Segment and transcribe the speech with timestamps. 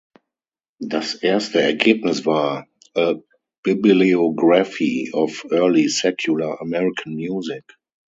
[0.83, 3.17] Das erste Ergebnis war "A
[3.61, 7.63] Bibliography of Early Secular American Music".